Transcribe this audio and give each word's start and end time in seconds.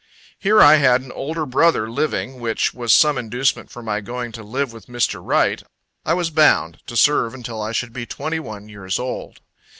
Here 0.39 0.59
I 0.59 0.77
had 0.77 1.01
an 1.03 1.11
older 1.11 1.45
brother 1.45 1.87
living, 1.87 2.39
which 2.39 2.73
was 2.73 2.91
some 2.91 3.19
inducement 3.19 3.69
for 3.69 3.83
my 3.83 4.01
going 4.01 4.31
to 4.31 4.41
live 4.41 4.73
with 4.73 4.87
Mr. 4.87 5.19
Wright. 5.23 5.61
I 6.07 6.15
was 6.15 6.31
bound, 6.31 6.79
to 6.87 6.97
serve 6.97 7.35
until 7.35 7.61
I 7.61 7.71
should 7.71 7.93
be 7.93 8.07
twenty 8.07 8.39
one 8.39 8.67
years 8.67 8.97
old. 8.97 9.41